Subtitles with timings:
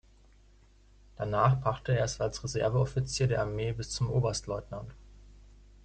[1.15, 4.89] Danach brachte er es als Reserveoffizier der Armee bis zum Oberstleutnant.